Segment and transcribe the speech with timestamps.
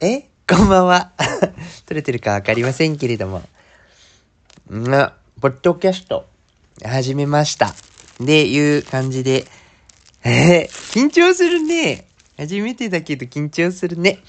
[0.00, 0.28] え？
[0.48, 1.10] こんばんは。
[1.86, 3.38] 撮れてるかわかりませんけれども。
[3.38, 4.84] ん
[5.40, 6.24] ポッドキャスト、
[6.84, 7.74] 始めました。
[8.20, 9.44] で、いう感じで、
[10.22, 12.06] えー、緊張するね。
[12.36, 14.20] 初めてだけど緊張するね。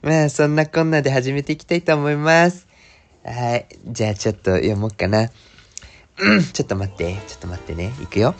[0.00, 2.68] まあ、そんなこんなで始めていきたいと思います。
[3.24, 3.66] はい。
[3.86, 5.28] じゃあちょっと読もうかな。
[6.18, 7.92] うん、ちょっと待って、ちょっと待ってね。
[8.00, 8.36] いくよ。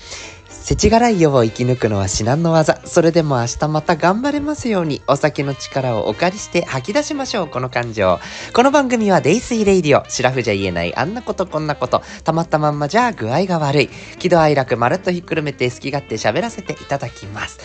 [0.51, 2.81] 世知辛い世を生き抜くのは至難の技。
[2.85, 8.19] それでも明日また頑張れますように、お酒の力をお借りして吐き出しましょう、この感情。
[8.53, 10.09] この番組はデイスイレイディオ。
[10.11, 12.03] シラフじゃ言えない、あんなことこんなこと。
[12.25, 13.91] たまったまんまじゃ具合が悪い。
[14.19, 17.59] 喜怒哀楽まるっとひっくるめて好き勝手喋らせていただきます。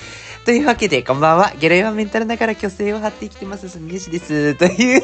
[0.45, 1.53] というわけで、こんばんは。
[1.59, 4.53] ゲロイワメンタルながら虚勢を張って生きてます、すみよしです。
[4.55, 5.03] という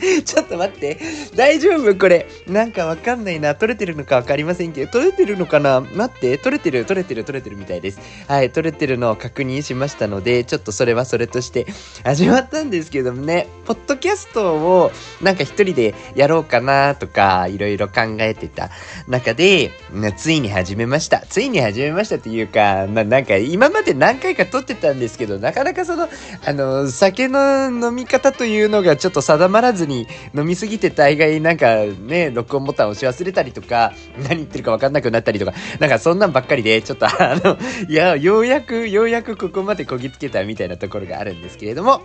[0.24, 0.98] ちょっと待って。
[1.34, 2.26] 大丈夫これ。
[2.46, 3.54] なんかわかんないな。
[3.54, 5.80] 撮れてるのかわかりませんけど、撮れてるのかな？
[5.80, 6.38] 待って。
[6.38, 8.00] 撮れてる、撮れてる、撮れてるみたいです。
[8.26, 11.66] はい、撮れてるのを確認しましたので、ちょっとそれはそれとして
[12.04, 18.70] 始まったんですけどもね、ポッドキャストをなんか一人でやろうかなとか、いろいろ考えてた
[19.06, 19.70] 中で、
[20.16, 21.24] ついに始めました。
[21.28, 26.08] ついに始めましたっていうか、まあなんか今まで何回か撮ってたんですけど、なかなかその、
[26.44, 37.58] あの、酒の飲み方というのがちょっと定まらずに飲みすぎて大概なんかね、録音ボタン押し忘れたりとか、何言ってるかわかんなくなったりとか、なんかそんなんばっかりで、ちょっとあの、
[37.88, 42.02] いや、ようやく、ようやくここまでこぎつけたみたいなところがあるんですけれども、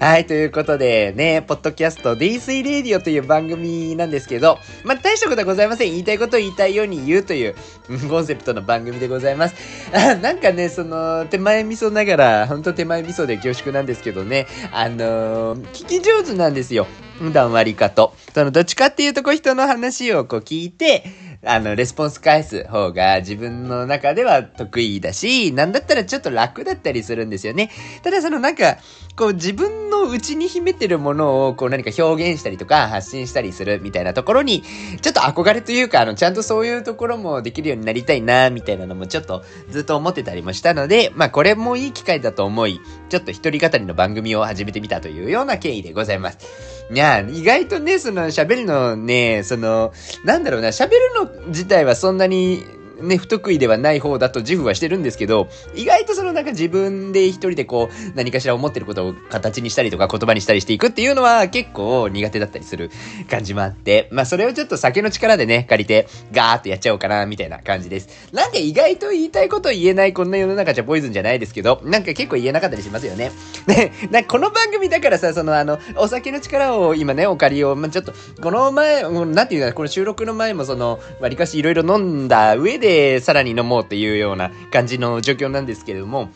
[0.00, 5.90] はい、ということでね、ポッドキャスト、デイスイレディオという番組なんですけど、まあ、大したことはございません。
[5.90, 7.54] 言いたいことを言いたいように言うという
[8.08, 9.54] コンセプトの番組でございます。
[9.92, 16.86] あなんかね、その、手前味噌ながら、ほんと手前味噌で恐縮なんですけどね、あのー、聞き上手なんですよ。
[17.18, 18.14] 普段割りかと。
[18.34, 21.04] その、どっちかっていうと、こう人の話をこう聞いて、
[21.44, 27.70] あの、レスポンス返す方が自分の中では得意だし、なんだったらちょっと楽だったりするんですよね。
[28.02, 28.78] ただそのなんか、
[29.16, 34.62] こう自分の内に秘めてるものをこう何か表現したりとか発信したりするみたいなところに、
[35.00, 46.75] ちょっと憧れというか、あの、ちゃんとそういうところもできるようになりたいな、みたいなのもちょっとずっと思ってたりもしたので、まあこれもいい機会だと思い、ちょっと一人語りの番組を始めてみたというような経緯でございます。
[46.88, 49.92] いや、意外とね、その喋るのね、その、
[50.24, 52.64] なんだろうな、喋るの自体はそんなに
[53.00, 62.90] ね、不得意ではない方だと自負はしてるんですけど、意外とそのなんか自分で一人でこう、何かしら思ってることを形にしたりとか言葉にしたりしていくっていうのは結構苦手だったりする
[63.30, 68.08] 感じもあって、まあそれをちょっと酒の力でね、借りてガーってやっちゃおうかな、みたいな感じです。
[68.32, 73.32] なんか意外と言いたいこと言えないこんな世の中じゃポイズンじゃないですけど、なんか結構言えなかったりしますよね。
[73.66, 86.30] ね、なこの番組だからさ、そのあの、お酒の力を今ね、お借りを、まあ、ちょっと、この前、なんていうか、この収録の前もその、わりかしいろいろ飲んだ上で、で、さらに飲もうっていうような感じの状況なんですけれども、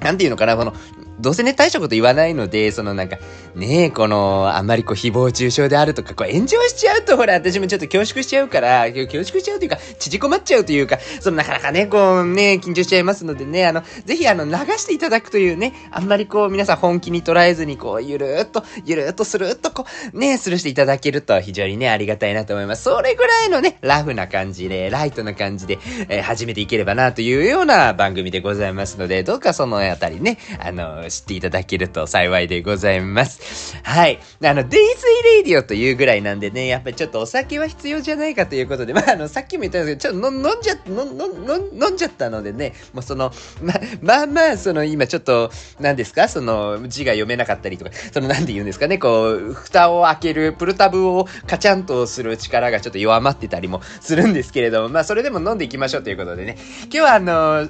[0.00, 0.72] なんていうのかな、この、
[1.18, 3.18] どうせね、大したこと言わないので、そのなんか、
[3.54, 22.82] ねえ、この、あんまりこう、誹謗中傷であるとか、こう、炎上しちゃうと、ほら、私もちょっと恐縮しちゃうから、恐縮しちゃうというか、縮こまっちゃうというか、そのなかなかね、こう、ね、緊張しちゃいますのでね、あの、ぜひあの、流していただくというね、あんまりこう、皆さん本気に捉えずに、こう、ゆるーっと、ゆるーっとするっと、こう、ね、するしていただけると、非常にね、ありがたいなと思います。
[22.82, 25.78] それぐらいのね、ラフな感じで、ライトな感じで、
[26.10, 33.76] えー、始めていければな、というような番組でございますので、どうかそのあたりね、あの、知っていただけると幸いでございます。
[33.82, 34.18] はい。
[34.44, 45.50] あの、デイズイレイディオというぐらいなんでね、やっぱりちょっとお酒は必要じゃないかということで、まあ、あの、さっきも言ったんですけど、ちょっと飲んじゃ、飲んじゃったのでね、もうその、ま、まあまあ、その今ちょっと、
[45.80, 46.28] 何ですか？
[46.28, 57.68] その、字が読めなかったりとか、その、なんて言うんですかね、こう、蓋を開ける、プルタブをカチャンとする力がちょっと弱まってたりもするんですけれども、まあ、それでも飲んでいきましょうということでね、今日はあの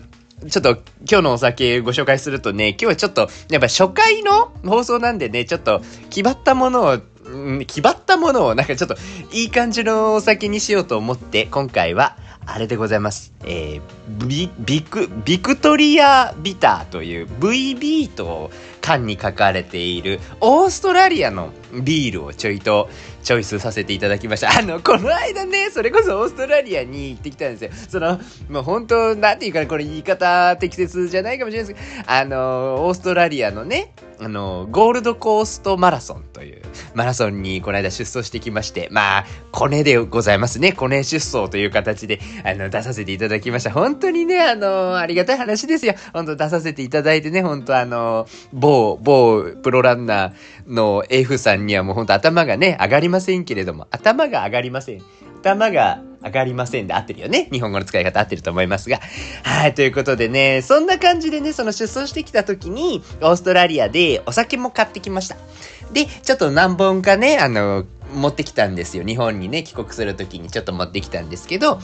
[0.48, 0.70] ちょっと
[1.00, 5.80] 今日のお酒ご紹介するとね、今日はちょっと、やっぱ初回の放送なんでね、ちょっと
[6.10, 8.97] 決まったものを、うん、気張ったものをなんかちょっと
[9.32, 13.32] いい感じのお酒にしようと思って、今回はあれでございます。
[13.44, 18.50] えー、ビ、ビク、ビクトリアビターという VB と
[18.86, 21.50] 缶に書かれているオーストラリアの
[21.83, 22.88] ビールをちょいと
[23.24, 24.56] チョイスさせていただきました。
[24.56, 27.71] あの、この間ね、それこそオーストラリアに行ってきたんですよ。
[27.88, 36.62] その、もう本当、なんていうかな、これ言い方適切じゃないかもしれないですけど、あの、オーストラリアのね、あの、ゴールドコーストマラソンという
[36.94, 40.72] マラソンにこの間出走してきまして、まあ、コネでございますね。
[40.72, 43.72] コネ出走という形で、あの、出させていただきました。
[43.72, 45.94] 本当にね、あの、ありがたい話ですよ。
[46.12, 55.03] 本当出させていただいてね、本当あの、某某、某プロランナーの F さんにはもうほんと頭がね、上がりませんけれども、頭が上がりません。
[55.43, 57.49] 頭が上がりませんで合ってるよね。
[57.53, 59.01] 日本語の使い方合ってると思いますが。
[59.45, 65.37] はい、ということでね、そんな感じでね、その出走してきた時に、オーストラリアでお酒も買ってきました。
[65.93, 67.84] で、ちょっと何本かね、あの、
[68.15, 69.05] 持ってきたんですよ。
[69.05, 71.81] 日本にね、帰国する時にちょっと持ってきたんですけど、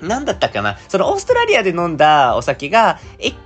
[0.00, 2.98] なんだったかなそのオーストラリアで飲んだお酒が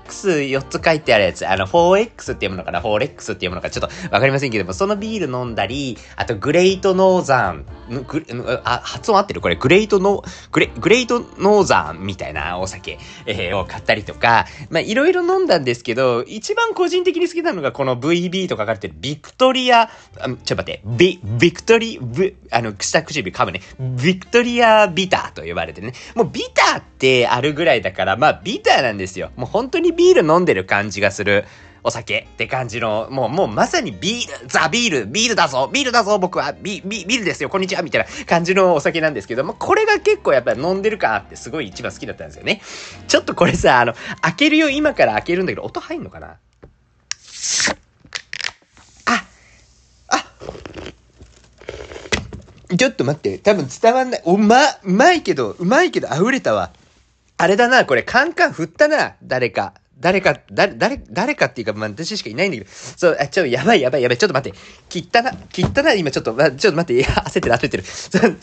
[0.09, 7.67] X4 つ書いてあるやつ、あの 4X っていうものかな ?4X っていうものかちょっとわかりませんけども、そのビール飲んだり、あとグレイトノーザン、
[8.07, 8.25] グ
[8.65, 9.41] あ、発音合ってる？
[9.41, 19.89] これグレイトノーグレ、グレイトノーザンみたいなお酒、えー、を買ったりとか、まあいろいろ飲んだんですけど、一番個人的に好きなのがこの VB と書かれてるビクトリア、あ
[20.19, 23.61] ちょっと待って、ビ、ビクトリ、ビ、あの、下唇噛むね。
[24.03, 25.93] ビクトリアビターと呼ばれてね。
[26.15, 29.31] もうビターってあるぐらいだから、まあビターなんですよ。
[29.37, 31.45] もう本当にビール飲んでる感じがする。
[31.85, 42.61] お酒って感じの、もう、もうまさにビール、ザ・ビール、ビールだぞ、ビールだぞ、僕は、ビ、ビ、ビールですよ、こんにちは、みたいな感じのお酒なんですけども、これが結構やっぱり飲んでるかってすごい一番好きだったんですよね。
[43.07, 46.37] ちょっとこれさ、あの、開けるよ、今から開けるんだけど、音入んのかな？
[49.07, 49.25] あ、
[50.09, 50.25] あ、
[52.77, 53.39] ちょっと待って。
[53.39, 54.23] 多分伝わんない。
[54.25, 56.71] おま、うまいけど、うまいけど溢れたわ。
[57.39, 59.75] あれだな、これカンカン振ったな、誰か。
[60.01, 64.59] 誰か、誰、誰、誰かっていうか、まあ、私しかいないんだけど、そう、あ、ちょ、やばいやばいやばい、ちょっと待って、
[64.89, 67.85] 切ったな、切ったな、今ちょっと、ま、ちょっと待って、焦ってる焦ってる。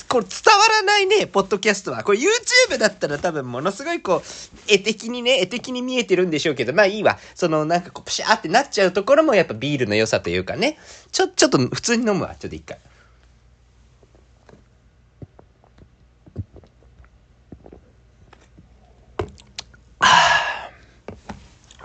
[0.10, 2.04] これ伝わらないね、ポッドキャストは。
[2.04, 4.22] これ YouTube だったら多分ものすごいこう、
[4.68, 7.18] 絵的にね、絵的に見えてるんでしょうけど、まあいいわ。
[7.36, 10.78] その、なんかこう、プシャーってなっちゃうところもやっぱビールの良さというかね、
[11.14, 12.78] ちょ、ちょっと普通に飲むわ、ちょっと一回。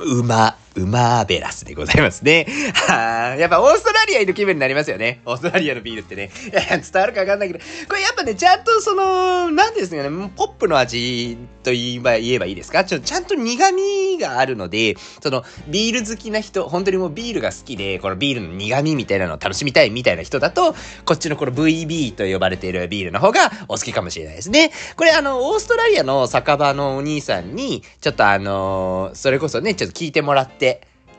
[0.03, 0.23] う
[0.77, 2.47] ま、うまーベラスでございますね。
[2.75, 5.21] はあ、やっぱオーストラリアいる気分になりますよね。
[5.25, 6.31] オーストラリアのビールってね。
[6.51, 12.85] 伝わるかわかんないけど、これやっぱね、ちゃんとその、なんですかね、ポップの味と言えば言えばいいですか？
[12.85, 20.75] ちょちゃんと苦味があるので、その、ビール好きな人、本当にもうビールが好きで、このビールの苦味みたいなのを楽しみたいみたいな人だと、
[21.05, 24.71] こっちのこの VB と呼ばれているビールの方がお好きかもしれないですね。
[24.97, 30.70] これあの、オーストラリアの酒場のお兄さんに、ちょっとあのそれこそね、ちょっと聞いてもらって、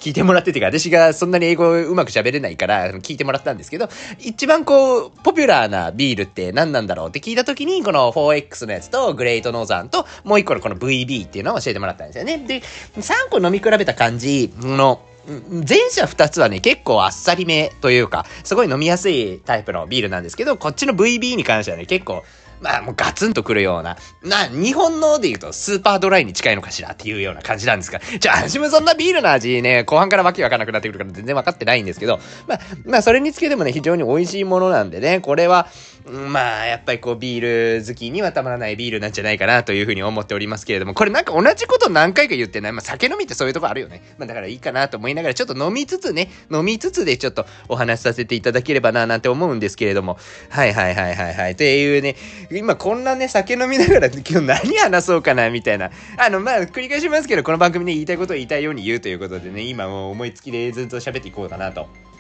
[0.02, 3.88] 聞いてもらっててか、私がそんなに英語うまく喋れないから聞いてもらったんですけど、
[4.20, 12.40] 一番こう、ポピュラーなビールって何なんだろうって聞いた時に、この 4X のやつとグレートノーザンと、もう一個のこの VB っていうのを教えてもらったんですよね。
[12.40, 12.62] で、
[12.98, 22.24] 3個飲み比べた感じの、前者2つはね、結構あっさりめというか、すごい飲みやすいタイプのビールなんですけど、こっちの VB に関してはね、結構
[22.62, 35.68] まあもうガツンとくるような、な、日本ので言うとスーパードライに近いのかしらっていうような感じなんですが、じゃあ私もそんなビールの味ね、後半からわけわかなくなってくるから全然わかってないんですけど、まあ、まあそれにつけてもね、非常に美味しいものなんでね、これは、
[36.10, 42.72] まあ、やっぱりこう、ビール好きにはたまらないビールなんじゃないかなというふうに思っておりますけれども、これなんか同じこと何回か言ってない。
[42.72, 44.02] まあ、酒飲みってそういうとこあるよね。
[44.18, 50.18] まあ、だからいいかなと思いながら、ちょっと飲みつつね、飲みつつでちょっとお話しさせていただければな、なんて思うんですけれども。
[50.50, 51.56] はいはいはいはいはい。
[51.56, 52.16] というね、
[52.52, 55.92] 今こんなね、酒飲みながら今日何話そうかな、みたいな。
[56.18, 62.11] あの、まあ、繰り返しますけど、この番組で言いたいことを言いたいように言うということでね、今もう思いつきでずっと喋っていこうかなと。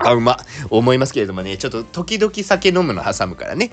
[0.00, 0.38] あ、うま。
[0.70, 3.70] 思いますけれどもね、ちょっと時々酒飲むの挟むからね。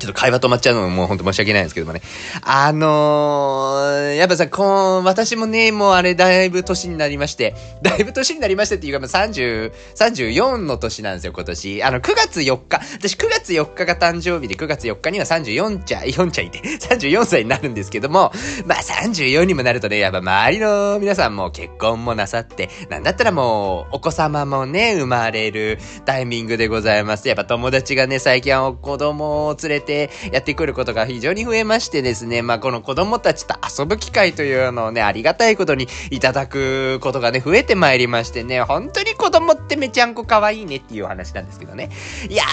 [0.00, 2.02] ちょっと会話止まっちゃうのももうほんと申し訳ないんですけどもね。
[2.42, 11.82] あのー、やっぱさ、こう、私もね、もうあれだいぶ年になりまして、だいぶ年になりましてっていうか、まあ、30、34の年なんですよ、今年。
[11.84, 12.80] あの、9月4日。
[12.94, 18.32] 私9月4日が誕生日で、9月4日には34茶、4茶いて、34歳になるんですけども、
[18.66, 27.28] まあ34にもなるとね、やっぱ周りの皆さんも結婚もなさって、なんだったらもう、お子様もね、生まれるタイミングでございます。
[27.28, 41.90] やっぱ友達がね、最近は子供を連れて、てやってくることが非常に増えましてですね、まあ、この子供たちと遊ぶ機会というのをね、ありがたいことにいただくことがね、増えてまいりましてね、本当に子供ってめちゃんこ可愛いねっていう話なんですけどね。
[42.28, 42.44] いや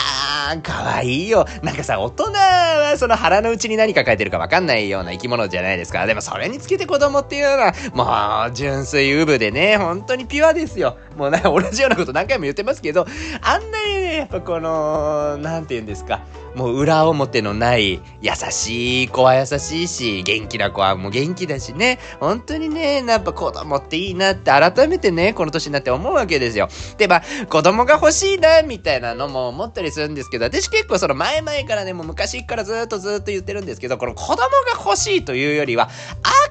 [0.52, 1.46] ー、可愛いよ。
[1.62, 6.06] なんかさ、大人はその腹の内に何抱えてるかわかんないような生き物じゃないですか。
[6.08, 10.98] でもそれにつけて子供っていうのは、もう、純粋ウブでね、本当にピュアですよ。
[11.16, 13.06] もうな、同じようなこと何回も言ってますけど、
[13.42, 16.22] あんなにね、やっぱこの、なんて言うんですか、
[16.58, 22.00] もう裏表のない優しい子は優しいし、元気な子はもう元気だしね。
[22.20, 26.68] 本当にね、やっぱ子供っていいなって改めてね、この年になって思うわけですよ。
[26.98, 34.48] で、まあ、子供が欲しいな、みたいなのも思ったりするんですけど、私結構その前々からね、もう昔からずっとずっと言ってるんですけど、この子供が
[34.84, 35.92] 欲しいというよりは、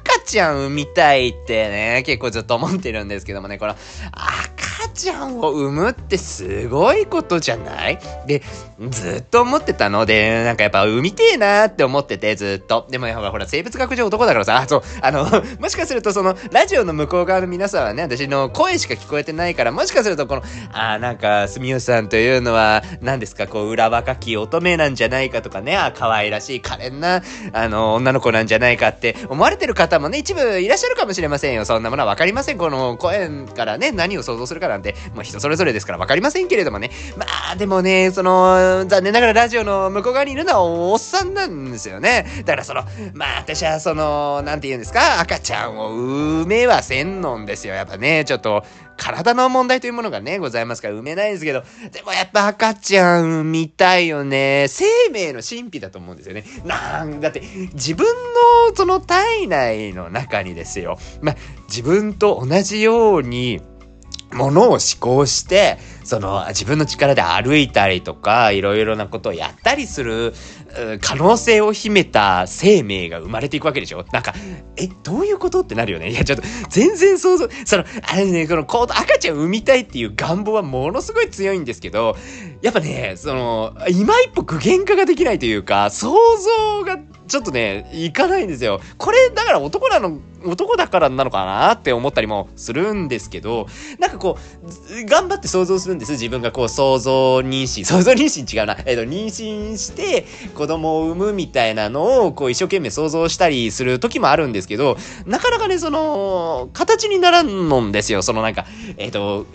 [0.06, 7.98] 赤ちゃん産みたいってね、結構ずっと思ってるんですけどもね、この赤ちゃんを産むってすごいことじゃない？
[8.26, 8.42] で、
[8.90, 12.86] ずっと思ってたので、なんかやっぱ産みてえなーって思ってて、ずっと。
[12.90, 15.24] でもほら、ほら、生物学上男だからさ、あ、そう、あの、
[15.58, 20.42] もしかするとその、ラジオの向こう側の皆さんはね、私の声しか聞こえてないから、もしかするとこの、
[20.72, 31.64] あ、なんか、住吉さんというのは、何ですか、こう、裏若き乙女なんじゃないかとかね、あ、可愛らしい、可憐な、あの、女の子なんじゃないかって思われてる方もね、一部いらっしゃるかもしれませんよ。
[31.64, 32.58] そんなものはわかりません。
[32.58, 36.90] この声からね、何を想像するかなんて、もう人それぞれですからわかりませんけれどもね。
[37.16, 42.26] まあ、でもね、その、ん残念ながらラジオの向こう側にいるのはおっさんなんですよね。
[42.44, 42.82] だからその、
[43.14, 47.74] まあ、私はその、なんて言うんですか、赤ちゃんを産めはせんのんですよ。
[47.74, 48.64] やっぱね、ちょっと、
[48.96, 54.66] 体の問題というものがね、ございますから産めないですけど、でもやっぱ赤ちゃん産みたいよね。
[54.68, 56.44] 生命の神秘だと思うんですよね。
[56.64, 57.42] なんだって、
[57.74, 60.98] 自分のその体内の中にですよ。
[61.20, 61.36] まあ、
[61.68, 63.60] 自分と同じように、
[64.32, 70.34] ものを思考して、その自分の力で歩いたりとか、いろいろなことをやったりする
[71.00, 74.04] 可能性を秘めた生命が生まれていくわけでしょ？
[74.12, 74.34] なんか、
[74.76, 76.10] え、どういうことってなるよね？
[76.12, 82.16] いや、ちょっと、全然想像、その、あれね、この、赤ちゃん産みたいっていう願望はものすごい強いんですけど、
[82.62, 88.80] やっぱね、その、今一歩具現化ができないというか、想像がちょっとね、いかないんですよ。
[88.98, 93.66] これ、だから男なの、男だからなのかなって思ったりもするんですけど、
[93.98, 96.12] なんかこう、頑張って想像するんです。
[96.12, 98.76] 自分がこう、想像妊娠、 想像妊娠違うな。
[98.86, 108.22] えっ、と、妊娠して、子供を産むみたいなのを、こう、一生懸命想像したりする時もあるんですけど、なかなかね、その、形にならんのんですよ。
[108.22, 108.66] そのなんか、
[108.98, 109.46] えっ、と、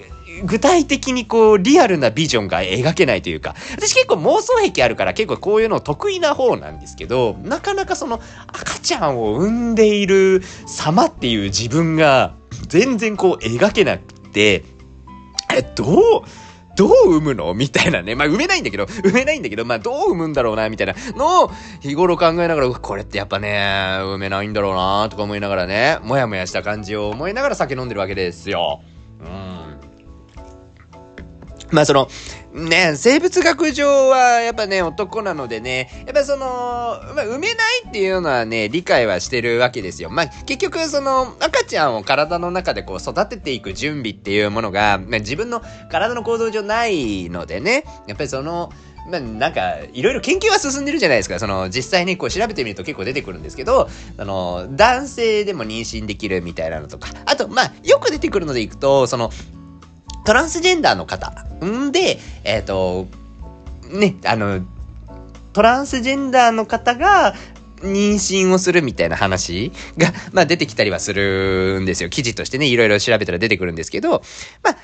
[0.44, 12.34] 具体的にこう、リアルなビジョンが描けないというか、私結構妄想癖あるから結構こういうの得意な方なんですけど、なかなかその赤ちゃんを産んでいる様っていう自分が
[12.68, 14.64] 全然こう描けなくて、
[15.54, 15.98] え、どう、
[16.78, 17.54] どう産むの？
[17.54, 18.16] みたいなね。
[18.16, 28.82] まあ、産めないんだけど、産めないんだけど、まあ、どう産むんだろうな、みたいなのを日頃考えながら、これってやっぱね、産めないんだろうな、とか思いながらね、もやもやした感じを思いながら酒飲んでるわけですよ。
[29.20, 29.51] うん。
[31.72, 32.10] まあその、
[32.54, 36.46] ね、生物学上はやっぱね、男なのでね、やっぱその、
[37.16, 40.10] まあ、産めないっていうのはね、理解はしてるわけですよ。
[40.10, 48.72] まあ、結局その、赤ちゃんを体の中でこう育てていく準備っていうものが、まあ、自分の体の行動上ないのでね、やっぱりその、
[49.10, 51.40] まあ、なんか、いろいろ研究は進んでるじゃないですか。
[51.40, 59.32] その、実際にこう調べてみると結構出てくるんですけど、あの、男性でも妊娠できるみたいなのとか、あと、まあ、よく出てくるのでいくと、その、
[60.26, 61.34] トランスジェンダーの方。
[61.66, 63.08] んで、えっ、ー、と、
[63.90, 64.62] ね、あの、
[65.54, 67.36] トランスジェンダーの方が、
[67.82, 72.10] 妊娠をするみたいな話が、まあ出てきたりはするんですよ。
[72.10, 74.22] 記事としてね、いろいろ調べたら出てくるんですけど、
[74.64, 74.78] まあ、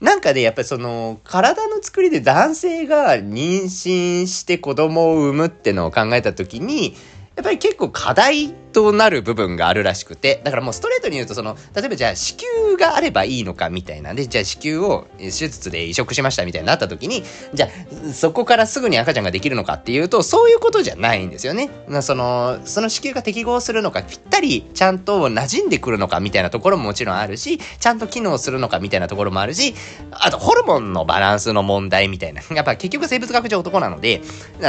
[0.00, 6.96] なんかね、やっぱりその、体の作りで男性が妊娠して子供を産むってのを考えたときに、
[7.36, 12.36] やっぱり結構課題となる部分があるらしくて、だからもうストレートに言うと、その、例えばじゃあ子
[12.66, 14.16] 宮があればいいのかみたいなん。
[14.16, 17.22] で、じゃあ子宮を手術で移植しましたみたいになった時に、
[17.54, 21.70] じゃあそこからすぐに赤ちゃんができるのかっていうと、そういうことじゃないんですよね。
[22.00, 29.74] その、その子宮が適合するのか、ぴったりちゃんと馴染んでくるのかみたいなところももちろんあるし、ちゃんと機能するのかみたいなところもあるし、
[30.10, 32.42] あとホルモンのバランスの問題みたいな。
[32.54, 34.22] やっぱ結局生物学上男なので、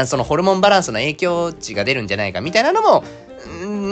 [0.06, 3.04] そのホルモンバランスの影響値が出るんじゃないかみたいなのも、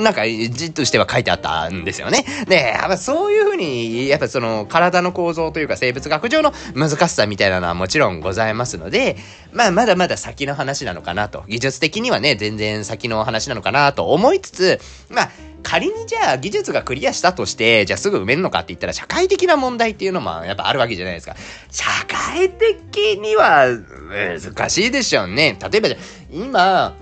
[0.03, 2.25] なんか、じっとしては書いてあったんですよね。
[2.47, 9.17] で、やっぱそういうふうに、やっぱその体の構造というか生物学上の難しさみたいなのはもちろんございますので、
[9.51, 11.43] まあまだまだ先の話なのかなと。
[11.47, 15.31] 技術的にはね、全然先の話なのかなと思いつつ、まあ、
[15.63, 21.35] 仮にじゃあ技術がクリアしたとして、じゃあすぐ埋めるのかって言ったら社会的な問題っていうのもやっぱあるわけじゃないですか。
[21.69, 23.67] 社会的には
[24.09, 25.57] 難しいでしょうね。
[25.71, 26.95] 例えばじゃあ今、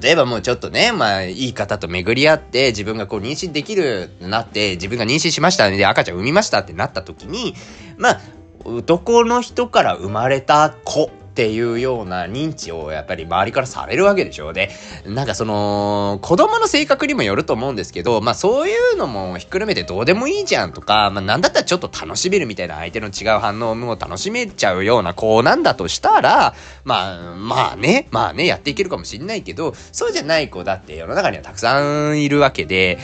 [0.00, 7.54] 例えばもうちょっとね、まあ、いい方と巡り合って、自分がこう妊娠できるってなって、自分が妊娠しましたで赤ちゃん産みましたってなった時に、
[7.98, 8.20] まあ、
[8.64, 14.70] 男の人から生まれた子っていうような認知をやっぱり周りからされるわけでしょで、
[15.06, 32.98] なんかその、子供の性格にもよると思うんですけど、まあそういうのもひっくるめてどうでもいいじゃんとか、まあなんだったらちょっと楽しめるみたいな相手の違う反応も楽しめちゃうような子なんだとしたら、まあ、まあね、まあね、やっていけるかもしんないけど、そうじゃない子だって世の中にはたくさんいるわけで、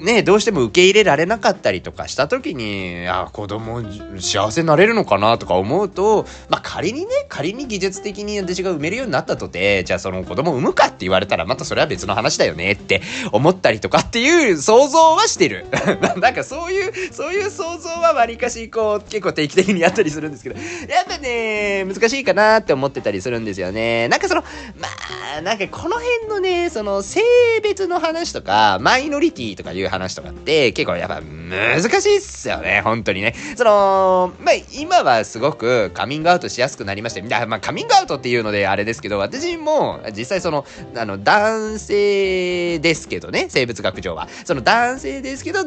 [0.00, 3.82] ね、どうしても受け入れられなかったりとかした時に、あ、子供
[4.18, 13.02] 幸せになれるのかなとか思うと、まあ、仮にね、仮に技術的に私が産めるようになったとて、じゃあその子供産むかって言われたら、またそれは別の話だよねって
[13.32, 15.66] 思ったりとかっていう想像はしてる。
[16.20, 24.08] なんかそういう、そういう想像はわりかし、こう、結構定期的にやったりするんですけど、やっぱね、難しいかなって思ってたりするんですよね。
[24.08, 24.42] なんかその、
[24.78, 24.88] ま
[25.36, 27.20] あ、なんかこの辺のね、その性
[27.62, 33.34] 別の話とか、マイノリティとかいう話とかって結構やっぱ難しいっすよね、本当にね。
[33.56, 37.46] その、まあ、今はすごくカミングアウトしやすくなりました。
[37.46, 40.64] まあ、カミングアウトっていうのであれですけど、私も実際その、
[40.96, 44.28] あの、男性ですけどね、生物学上は。
[44.44, 45.64] その男性ですけど、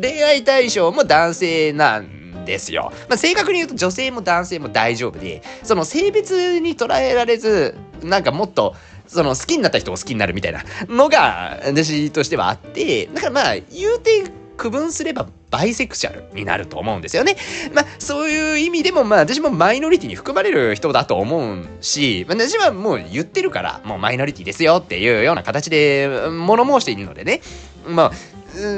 [0.00, 2.92] 恋愛対象も男性なんですよ。
[3.08, 8.74] まあ、正確に言うと女性も男性も大丈夫で、その性別に捉えられず、なんかもっと、
[9.06, 14.24] その好きになった人を好きになるみたいなのが私としてはあって、だからまあ言うて
[14.56, 17.36] 区分すればバイセクシャルになると思うんですよね。
[17.74, 27.40] まあそういう意味でもまあ私もマイノリティに含まれる人だと思うし、まあ、私はもう言ってるからもうマイノリティですよっていうような形で物申しているのでね。
[27.86, 28.12] まあ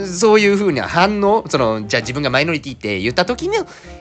[0.07, 3.59] そういう風な反応、その、じゃあ自分がマイノリティって言った時に、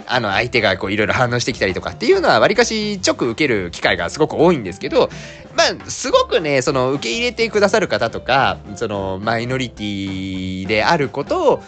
[0.07, 5.09] あの、相手がこういろいろ反応してきたりとかっていうのは、わりかし直受ける機会がすごく多いんですけど、
[5.55, 11.63] まあ、すごくね、その、受け入れてくださる方とか、その、マイノリティであることを、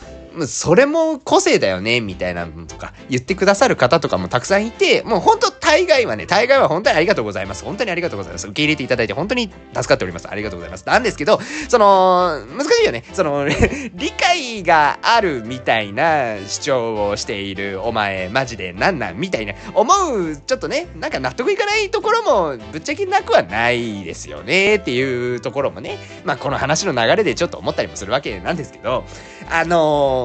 [0.47, 7.63] それも個性だよね、みたいなのとか言ってくださる方とかもたくさんいて、もう本当大概はね、大概は本当にありがとうございます。
[7.63, 8.47] 本当にありがとうございます。
[8.47, 10.29] 受け入れていただいて本当に助かっております。
[10.29, 10.85] ありがとうございます。
[10.85, 11.39] なんですけど、
[11.69, 13.03] その、難しいよね。
[13.13, 13.47] その、
[13.93, 19.17] 理解があるみたいな主張をしているお前、マジでなんなん？
[19.17, 29.05] みたいな、思う、ちょっとね、なんか納得いかないところもぶっちゃけなくはないですよねっていうところもね、まあこの話の流れでちょっと思ったりもするわけなんですけど、
[29.49, 30.24] あの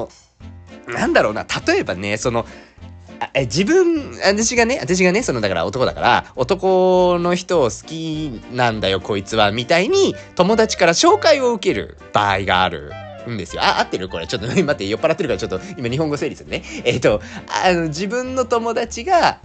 [0.93, 2.45] なんだろうな、例えばね、その、
[3.33, 12.91] え自分、私がね、私がね、そのだから男だから、男の人を好きなんだよ、こいつは、みたいに、友達から紹介を受ける場合がある。
[13.29, 13.61] んですよ。
[13.61, 14.09] あ、合ってる？
[14.09, 14.25] これ。
[14.25, 16.63] ちょっと待って、酔っ払ってるからちょっと今日本語整理するね。
[16.83, 17.21] えっ、ー、と、
[17.63, 19.39] あの、自分の友達が、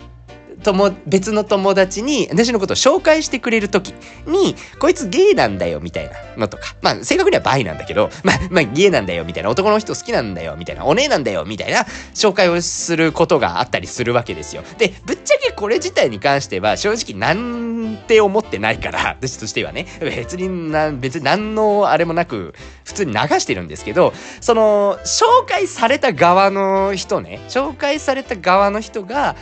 [0.66, 3.94] 友別の友達に私のことを紹介してくれる時
[4.26, 14.62] にこいつゲイなんだよみたいなのとかまあ正確にはバイなんだけどまあまあゲイなんだよみたいな男の人好きなんだよみたいなお姉なんだよみたいな紹介をすることがあったりするわけですよ。
[14.78, 29.36] でぶっちゃけこれ自体に関しては正直なんて思ってないから 私としてはね別にな別に何のあれもなく普通に流してるんですけどその紹介された側の人ね紹介された側の人が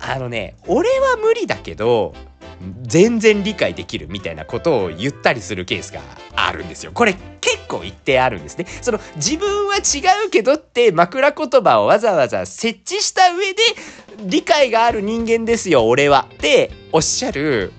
[0.00, 2.14] あのね俺は無理だけど
[2.82, 6.00] 全然理解できるみたいなことを言ったりするケースが
[6.34, 6.92] あるんですよ。
[6.92, 8.66] これ結構言ってあるんですね。
[8.82, 13.62] その自分は違うけどって枕言葉をわざわざ設置した上で
[14.24, 16.26] 理解がある人間ですよ、俺は。
[16.34, 17.72] っておっしゃる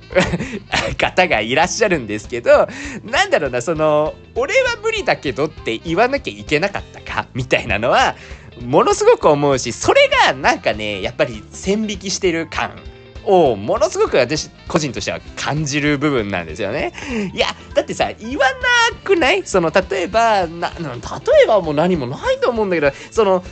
[0.98, 2.68] 方がいらっしゃるんですけど、
[3.04, 8.16] なんだろうな、その、俺は無理だけどって言わなきゃいけなかったかみたいなのは、
[8.62, 12.72] ものすごく思うし、それがなんかね、やっぱり線引きしてる感
[13.26, 16.94] をものすごく私個人としては感じる部分なんですよね。
[17.34, 18.46] いや、だってさ、言わ
[18.94, 19.44] なくない？
[19.46, 20.76] その、例えば、な、例
[21.44, 23.44] えばもう何もないと思うんだけど、その、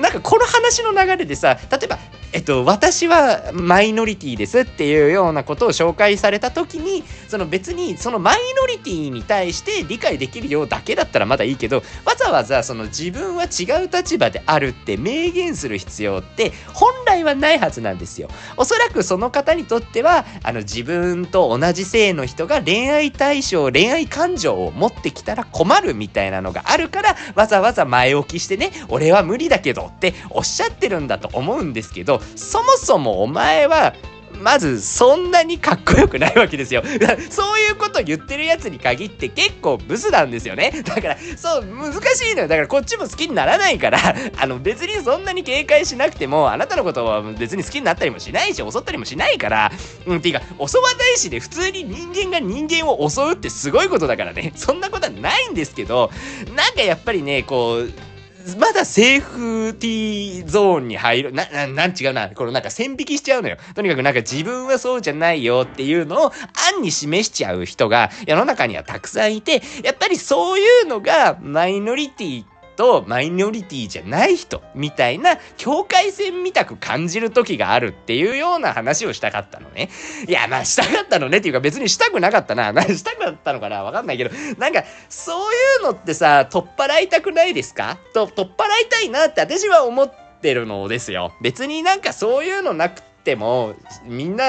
[0.00, 1.98] なんかこの話の流れでさ、例えば、
[2.34, 18.28] えっと、私はマイノリティですっていうようなことを紹介された時にその別にそのマイノリティに対して理解できるようだけだったらまだいいけどわざわざその自分は違う立場であるって明言する必要って本来はないはずなんですよ。
[18.56, 33.94] おそらくその方にとってはあの自分と同じ性の人が恋愛対象恋愛感情を持ってきたら困るみたいなのがあるからわざわざ前置きしてね俺は無理だけどっておっしゃってるんだと思うんですけどそもそもお前は
[34.40, 36.82] まずそんなにかっこよくないわけですよ。
[37.30, 40.70] そういうこと言ってるやつに限って結構ブスなんですよね。
[40.84, 42.48] だからそう難しいのよ。
[42.48, 43.98] だからこっちも好きにならないから
[44.36, 49.72] あの別にそんなに警戒しなくてもあなたのことは別に好きになったりもしないし襲ったりもしないから
[50.06, 54.52] うんっていうか襲わないしで普通に人間が人間を襲うってすごいことだからね。
[54.56, 56.10] そんなことはないんですけど
[56.54, 58.13] なんかやっぱりねこう
[58.58, 62.28] まだセーフティーゾーンに入る、な、な、なん違うな。
[62.28, 63.56] このなんか線引きしちゃうのよ。
[63.74, 72.44] とにかくなんか自分はそうじゃないよっていうのを暗に示しちゃう人が世の中にはたくさんいて、やっぱりそういうのがマイノリティ
[72.76, 79.90] とマイノリティじゃない人みたいな境界線みたく感じる時があるっていうような話をしたかったのね。
[80.28, 82.72] いや、まあしたかったのねっていうか別にしたくなかったな。
[82.72, 87.98] 何 したかったのかなわかんないけど、なんかそういうのってさ、取っ払いたくないですか？
[88.12, 91.32] と、取っ払いたいなって私は思ってるのですよ。
[91.40, 94.44] 別になんかそういうのなくて、ってもみんな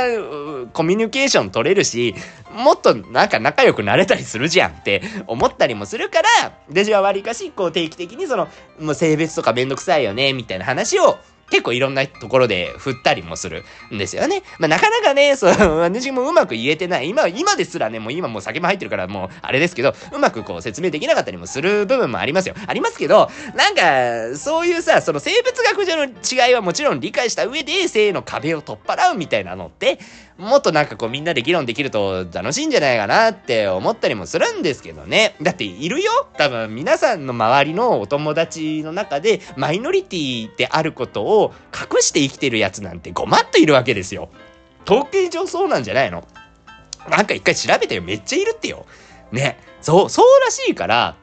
[0.73, 2.13] コミュニケーション取れるし
[2.53, 6.29] もっとなんか仲良くなれたりするじゃんって思ったりもするから
[6.69, 11.17] 私はわりかしこう定期的にそのもう性別とかめんどくさいよねみたいな話を
[11.49, 14.43] 結構いろんなところで振ったりもするんですよね。
[14.59, 17.09] まあ、なかなかね、その、私もうまく言えてない。
[17.09, 22.55] 今、今ですらね、もう今もう酒も入ってるからもうあれですけど、うまくこう説明できなかったりもする部分もありますよ。
[22.65, 29.99] ありますけど、なんか、そういうさ、その生物学上の違いはもちろん理解した上で性の壁を取っ払うみたいなのって、
[30.37, 35.35] もっとなんかこうみんなで議論できると楽しいんじゃないかなって思ったりもするんですけどね。
[35.41, 44.29] だっているよ多分皆さんの周りのお友達の中でマイノリティであることを隠して生きてるやつなんてごまっといるわけですよ。
[44.85, 46.27] 統計上そうなんじゃないの？
[47.09, 48.01] なんか一回調べてよ。
[48.01, 48.85] めっちゃいるってよ。
[49.31, 49.57] ね。
[49.81, 51.15] そう、そうらしいから、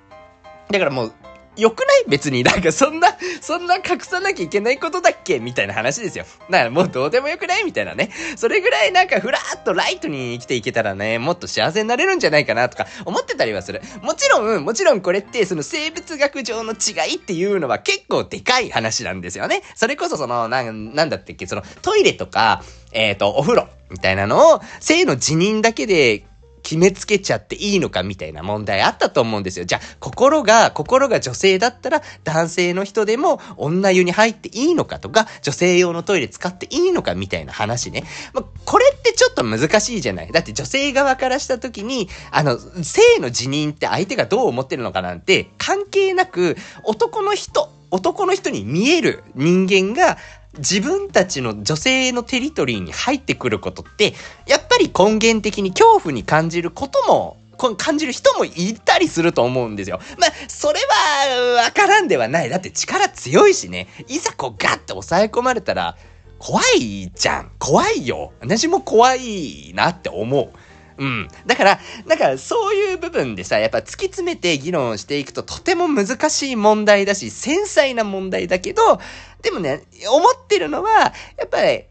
[0.71, 1.13] だからもう
[1.57, 2.05] 良くない？
[2.09, 2.43] 別に。
[2.43, 3.09] なんかそんな、
[3.41, 5.39] そんな隠さなきゃいけないことだっけ？
[5.39, 6.25] みたいな話ですよ。
[6.51, 7.65] だからもうどうでもよくない？
[7.65, 8.11] みたいなね。
[8.37, 13.83] それぐらいなんかふらーっとライトに生きていけたらね、もっと幸せになれるんじゃないかなとか思ってたりはする。
[14.03, 19.63] もちろん、もちろんこれってその生物学上の違いっていうのは結構でかい話なんですよね。
[19.75, 22.63] それこそその、なん、なんだってっけ、そのトイレとか、
[22.93, 26.25] えっ、ー、と、お風呂みたいなのを性の辞任だけで
[26.63, 29.65] 決めつけちゃっていいのかみたいな問題あったと思うんですよ。
[29.65, 38.05] じゃあ、心が、心が女性だったら男性の人でも女湯に入っていいのかとか、女性用のトイレ使っていいのかみたいな話ね。
[38.33, 40.33] まあ、これってちょっと難しいじゃない。
[40.33, 50.17] だって女性側からした時に、あの、性の辞任って相手がどう思ってるのかなんて関係なく、男の人、男の人に見える人間が
[50.59, 54.15] 自分たちの女性のテリトリーに入ってくることって、
[54.47, 57.39] やっぱり根源的に恐怖に感じることも
[57.77, 60.01] 感じる人もいたりすると思うんですよ。
[60.19, 62.49] まあ、それは、わからんではない。
[62.49, 63.89] だって力強いしね。
[64.09, 65.97] いざこうガッと抑え込まれたら、
[66.39, 67.53] 怖いじゃん。
[67.59, 68.33] 怖いよ。
[68.41, 70.51] 私も怖いなって思う。
[70.99, 71.29] うん。
[71.47, 79.01] だから、だからそういう部分でさ、やっぱ突き詰めて議論していくととても難しい問題だし、繊細な問題だけど、
[79.43, 81.85] でもね、思ってるのは、やっぱり、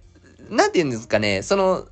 [0.50, 1.86] なんて言うんですかね、その、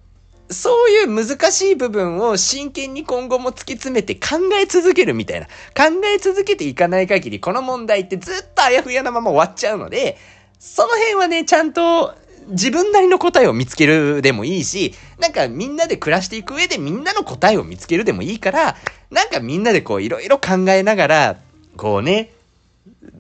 [0.52, 5.46] そういう難しい部分を真剣に今後も突き詰めて考え続けるみたいな。
[5.46, 10.18] 考え続けていかない限り、この問題ってずっとあやふやなまま終わっちゃうので、
[10.58, 12.16] その辺はね、ちゃんと
[12.50, 18.76] 自分なりの答えを見つけるでもいいし、なんかみんなで暮らしていく上でみんなの答えを見つけるでもいいから、
[19.12, 21.38] なんかみんなでこういろいろ考えながら、
[21.78, 22.32] こうね、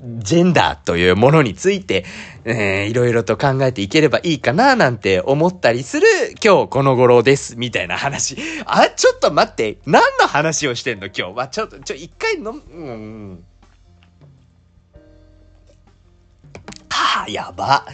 [0.01, 2.05] ジェンダーというものについて、
[2.45, 6.07] えー、いろいろと考えていければいいかななんて思ったりする
[6.43, 8.37] 今日この頃です、みたいな話。
[8.65, 11.21] あ、ちょっと待って、何の話をしてんの今日？
[11.33, 11.47] は。
[11.49, 13.43] ちょっと、ちょ、一回の、うん。
[16.91, 17.85] はあ、やば。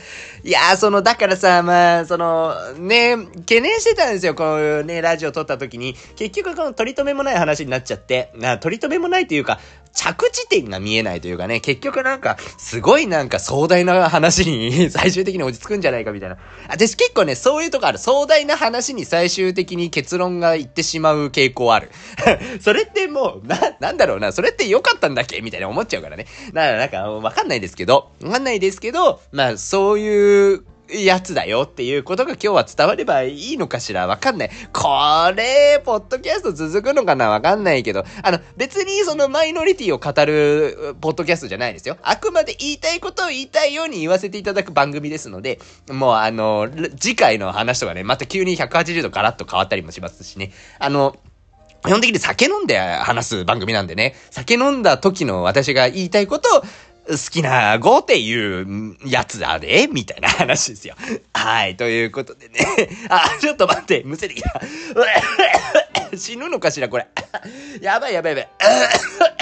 [0.44, 4.36] いやー、その、だからさ、まあ、その、ね、懸念してたんですよ。
[4.36, 5.96] こういうね、ラジオ撮った時に。
[6.16, 8.32] 結局、この取り留めもない話になっちゃって。
[8.36, 9.60] な、取り留めもないというか、
[9.96, 16.38] 着地点が見えないというかね、結局なんか、すごいなんか壮大な話に 最終的に落ち着くんじゃないかみたいな。
[16.70, 17.98] 私結構ね、そういうとこある。
[17.98, 21.92] 壮大な話に最終的に結論がいってしまう傾向ある。
[22.62, 26.28] それってもう、な、なんだろうな、それって良かったんだっけみたいな思っちゃうからね。
[26.54, 34.50] だからなんか、わかんないですけど、わかんないですけど、まあ、そういう、やつだよっていうことが今日は伝わればいいのかしらわかんない。
[34.72, 34.90] こ
[35.36, 41.98] れ、ポッドキャスト続くのかなわかんないけど、あの、別にそのマイノリティを語るポッドキャストじゃないですよ。
[42.04, 46.70] あくまで言いたいことを言いたいように言わせていただく番組ですので、もうあの、
[47.00, 50.52] 次回の話とかね、また急に180度ガラッと変わったりもしますしね。
[50.80, 51.16] あの、
[51.86, 56.64] 基本的に酒飲んで話す番組なんでね、酒飲んだ時の私が言いたいことを
[57.08, 60.96] 好きな子っていうやつだで、みたいな話ですよ。
[61.34, 62.56] はい、ということでね。
[63.10, 64.62] あ、ちょっと待って、むせてきた。
[66.18, 67.08] 死ぬのかしら、これ。
[67.82, 68.48] やばいやばいや
[69.20, 69.35] ばい。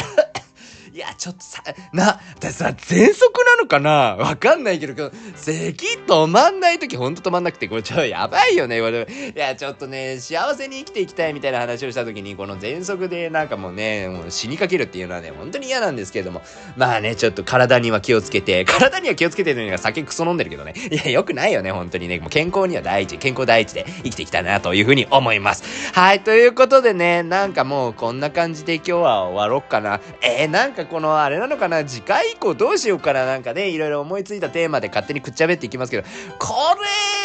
[0.93, 4.15] いや、ちょっとさ、な、ださ、喘息なのかな？
[4.15, 9.07] わかんないけど、咳止まんない時ほんと止まんなくて、これちょ、やばいよね、これ。
[9.35, 16.43] いや、ちょっとね、幸せに生きていきたいみたいな話をした時に、この喘息でなんかもうね、もう死にかけるっていうのはね、本当に嫌なんですけれども。
[16.77, 20.75] まあね、ちょっと体には気をつけて、体には気をつけてるのには酒クソ飲んでるけどね。
[20.91, 22.19] いや、よくないよね、本当にね。
[22.19, 25.63] もう健康には第一、健康第一で生きていきたいなというふうに思います。
[25.93, 29.99] はい、ということでね、なんかもうこんな感じで今日は終わろっかな。
[30.21, 36.07] えー、なんかかこのあれなのかな次回以降どうしようかななんかねいろいろ思いついたテーマで勝手にくっちゃべっていきますけど
[36.39, 36.53] こ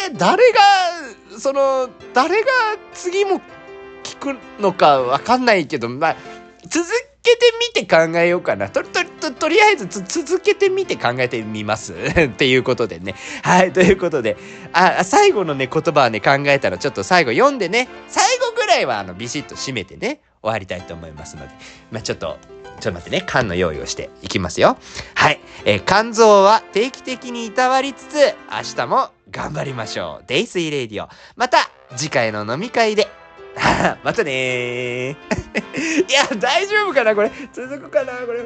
[0.09, 0.59] れ誰が
[1.39, 2.47] その誰が
[2.93, 3.41] 次も
[4.03, 6.15] 聞くのかわかんないけどまあ
[6.67, 6.85] 続
[7.21, 8.69] けてみて考えようかな。
[8.69, 13.15] と、と、と、とりあえず続けてみて考えてみます っていうことでね。
[13.43, 14.37] はい、ということで、
[14.73, 21.53] あ、最後のね、言葉はね、考えたらちょっと最後読んでね、最後ぐらいはあの、ビシッと締めてね、終わりたいと思いますので、
[21.91, 22.37] まあ、ちょっと、
[22.79, 24.77] ちょっと待ってね、缶の用意をしていきますよ。
[25.15, 25.39] はい。
[25.65, 30.23] えー、肝臓は定期的にいたわりつつ、明日も頑張りましょう。
[30.27, 31.09] デイスイレイディオ。
[31.35, 33.07] また次回の飲み会で。
[34.03, 35.15] またね い
[36.11, 37.31] や、大丈夫かなこれ。
[37.51, 38.43] 続くかなこれ。